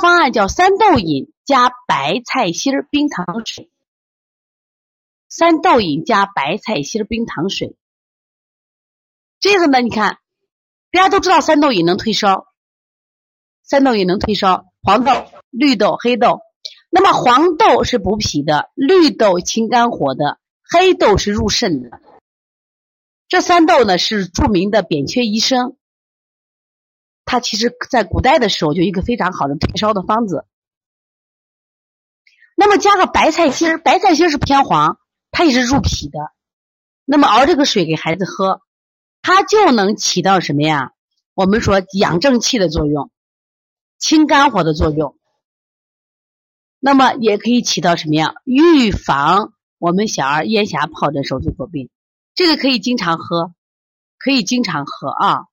[0.00, 3.70] 方案叫三豆饮加白菜心冰糖水。
[5.28, 7.76] 三豆饮加白菜心冰糖水。
[9.38, 10.18] 这个呢，你看，
[10.90, 12.46] 大家都知道三豆饮能退烧，
[13.62, 15.12] 三豆饮能退烧，黄豆、
[15.50, 16.40] 绿豆、黑豆。
[16.90, 22.00] 那么黄豆是补脾的，绿豆清肝火的，黑豆是入肾的。
[23.28, 25.76] 这三豆呢是著名的扁鹊医生，
[27.30, 30.46] 它其实在古代的时候就一个非常好的退烧的方子。
[32.56, 34.98] 那么加个白菜心儿，白菜心儿是偏黄，
[35.30, 36.18] 它也是入脾的。
[37.04, 38.62] 那么熬这个水给孩子喝，
[39.22, 40.90] 它就能起到什么呀？
[41.34, 43.12] 我们说养正气的作用，
[43.96, 45.16] 清肝火的作用。
[46.80, 48.34] 那么也可以起到什么呀？
[48.42, 51.90] 预防我们小儿咽峡疱疹、手足口病，
[52.34, 53.54] 这个可以经常喝，
[54.18, 55.46] 可以经常喝啊。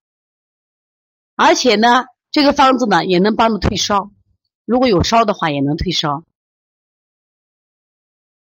[1.40, 4.10] 而且呢，这个方子呢也能帮助退烧，
[4.64, 6.24] 如果有烧的话也能退烧。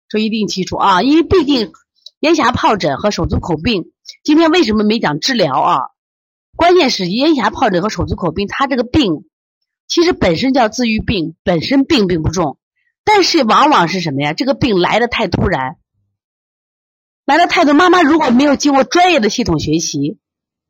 [0.08, 1.72] 这一定记住啊，因为毕竟
[2.20, 3.91] 咽峡疱疹和手足口病，
[4.22, 5.78] 今天为什么没讲治疗啊？
[6.56, 9.28] 关键是咽峡疱疹和手足口病，它这个病。
[9.89, 12.58] 其实本身叫自愈病，本身病并不重，
[13.02, 14.34] 但是往往是什么呀？
[14.34, 15.78] 这个病来的太突然，
[17.24, 17.74] 来的太多。
[17.74, 20.20] 妈妈如果没有经过专业的系统学习，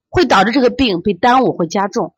[0.08, 2.14] 会导致这个病被耽误，会加重。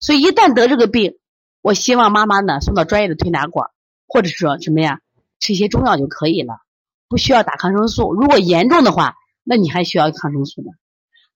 [0.00, 1.18] 所以一旦得这个病，
[1.60, 3.70] 我希望妈妈呢送到专业的推拿馆，
[4.06, 5.00] 或者说什么呀，
[5.40, 6.60] 吃一些中药就可以了，
[7.08, 8.12] 不需要打抗生素。
[8.12, 10.68] 如果严重的话，那你还需要抗生素呢。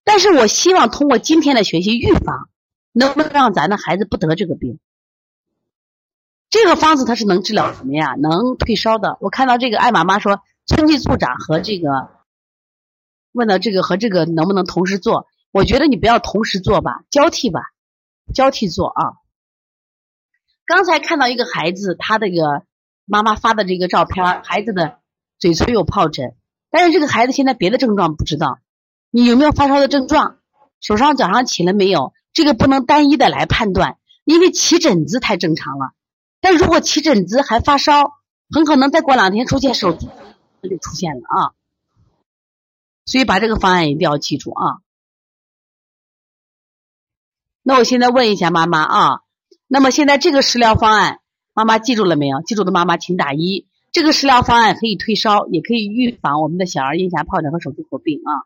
[0.04, 2.48] 但是我希望通过今天的学习预防。
[2.98, 4.78] 能不能让咱的孩子不得这个病？
[6.48, 8.14] 这个方子它是能治疗什么呀？
[8.18, 9.18] 能退烧的。
[9.20, 12.08] 我看到这个艾玛妈说，春季助长和这个
[13.36, 15.28] 问的这个和这个能不能同时做？
[15.52, 17.60] 我觉得你不要同时做吧，交替吧，
[18.34, 19.02] 交替做啊。
[20.66, 22.64] 刚才看到一个孩子，他这个
[23.04, 24.98] 妈妈发的这个照片，孩子的
[25.38, 26.34] 嘴唇有疱疹，
[26.70, 28.58] 但是这个孩子现在别的症状不知道，
[29.10, 30.38] 你有没有发烧的症状？
[30.80, 32.12] 手上脚上起了没有？
[32.32, 35.92] 这个不能单一的来判断，因为起疹子太正常了。
[36.40, 38.12] 但如果起疹子还发烧，
[38.54, 40.08] 很可能再过两天出现手足
[40.62, 41.52] 就出现了啊。
[43.06, 44.78] 所以把这个方案一定要记住啊。
[47.62, 49.20] 那我现在问一下妈妈啊，
[49.66, 51.20] 那么现在这个食疗方案，
[51.54, 52.42] 妈妈记住了没有？
[52.42, 53.66] 记住的妈妈请打一。
[53.92, 58.44] 这个食疗方案可以退烧，也可以预防我们的小儿咽峡疱疹和手足口病啊。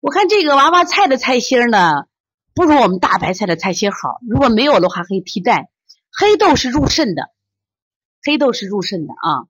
[0.00, 2.06] 我看这个娃娃菜的菜心呢。
[2.54, 5.68] 不如我们大白菜的菜心好，如果没有的话可以替代。
[6.10, 7.30] 黑豆是入肾的，
[8.24, 9.46] 黑豆是入肾的啊。